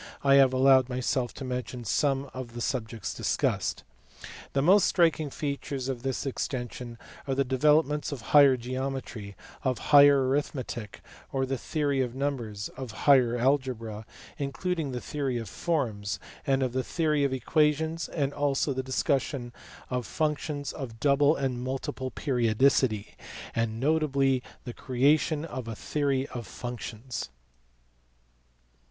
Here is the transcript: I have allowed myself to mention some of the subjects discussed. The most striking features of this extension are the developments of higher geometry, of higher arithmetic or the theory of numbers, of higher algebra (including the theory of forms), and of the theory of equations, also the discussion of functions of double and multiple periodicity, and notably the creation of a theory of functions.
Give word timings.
I 0.23 0.33
have 0.37 0.51
allowed 0.51 0.89
myself 0.89 1.31
to 1.35 1.45
mention 1.45 1.85
some 1.85 2.27
of 2.33 2.55
the 2.55 2.59
subjects 2.61 3.13
discussed. 3.13 3.83
The 4.53 4.61
most 4.63 4.85
striking 4.87 5.29
features 5.29 5.89
of 5.89 6.01
this 6.01 6.25
extension 6.25 6.97
are 7.27 7.35
the 7.35 7.43
developments 7.43 8.11
of 8.11 8.21
higher 8.33 8.57
geometry, 8.57 9.35
of 9.63 9.77
higher 9.93 10.27
arithmetic 10.27 11.01
or 11.31 11.45
the 11.45 11.55
theory 11.59 12.01
of 12.01 12.15
numbers, 12.15 12.67
of 12.69 12.89
higher 13.05 13.37
algebra 13.37 14.07
(including 14.39 14.91
the 14.91 15.01
theory 15.01 15.37
of 15.37 15.47
forms), 15.47 16.17
and 16.47 16.63
of 16.63 16.73
the 16.73 16.83
theory 16.83 17.23
of 17.23 17.31
equations, 17.31 18.09
also 18.09 18.73
the 18.73 18.81
discussion 18.81 19.53
of 19.91 20.07
functions 20.07 20.73
of 20.73 20.99
double 20.99 21.35
and 21.35 21.61
multiple 21.63 22.09
periodicity, 22.09 23.15
and 23.53 23.79
notably 23.79 24.41
the 24.63 24.73
creation 24.73 25.45
of 25.45 25.67
a 25.67 25.75
theory 25.75 26.25
of 26.29 26.47
functions. 26.47 27.29